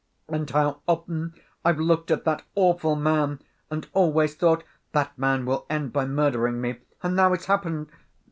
[0.27, 5.67] And how often I've looked at that awful man and always thought, that man will
[5.69, 6.77] end by murdering me.
[7.03, 7.91] And now it's happened